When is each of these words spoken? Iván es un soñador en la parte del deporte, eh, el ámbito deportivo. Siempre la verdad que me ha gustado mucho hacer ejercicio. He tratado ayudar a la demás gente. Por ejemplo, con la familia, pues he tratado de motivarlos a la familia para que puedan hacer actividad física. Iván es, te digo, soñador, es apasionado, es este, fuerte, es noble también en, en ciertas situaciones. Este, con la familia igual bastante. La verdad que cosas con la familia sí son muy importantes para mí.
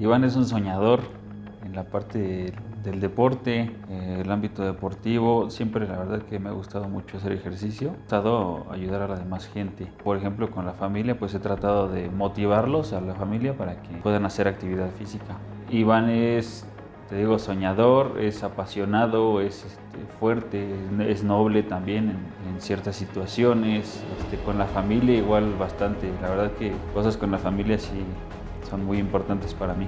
Iván 0.00 0.24
es 0.24 0.34
un 0.34 0.46
soñador 0.46 1.00
en 1.62 1.74
la 1.74 1.84
parte 1.84 2.54
del 2.82 3.00
deporte, 3.00 3.70
eh, 3.90 4.22
el 4.24 4.30
ámbito 4.32 4.64
deportivo. 4.64 5.50
Siempre 5.50 5.86
la 5.86 5.98
verdad 5.98 6.22
que 6.22 6.38
me 6.38 6.48
ha 6.48 6.52
gustado 6.52 6.88
mucho 6.88 7.18
hacer 7.18 7.32
ejercicio. 7.32 7.90
He 7.90 8.08
tratado 8.08 8.66
ayudar 8.70 9.02
a 9.02 9.08
la 9.08 9.16
demás 9.16 9.46
gente. 9.46 9.92
Por 10.02 10.16
ejemplo, 10.16 10.50
con 10.50 10.64
la 10.64 10.72
familia, 10.72 11.18
pues 11.18 11.34
he 11.34 11.38
tratado 11.38 11.86
de 11.86 12.08
motivarlos 12.08 12.94
a 12.94 13.02
la 13.02 13.14
familia 13.14 13.58
para 13.58 13.82
que 13.82 13.94
puedan 13.98 14.24
hacer 14.24 14.48
actividad 14.48 14.88
física. 14.98 15.36
Iván 15.68 16.08
es, 16.08 16.66
te 17.10 17.16
digo, 17.16 17.38
soñador, 17.38 18.20
es 18.20 18.42
apasionado, 18.42 19.42
es 19.42 19.66
este, 19.66 19.98
fuerte, 20.18 20.66
es 21.06 21.24
noble 21.24 21.62
también 21.62 22.08
en, 22.08 22.54
en 22.54 22.60
ciertas 22.62 22.96
situaciones. 22.96 24.02
Este, 24.18 24.38
con 24.46 24.56
la 24.56 24.64
familia 24.64 25.18
igual 25.18 25.54
bastante. 25.58 26.10
La 26.22 26.30
verdad 26.30 26.52
que 26.52 26.72
cosas 26.94 27.18
con 27.18 27.30
la 27.30 27.38
familia 27.38 27.78
sí 27.78 28.02
son 28.68 28.84
muy 28.84 28.98
importantes 28.98 29.54
para 29.54 29.74
mí. 29.74 29.86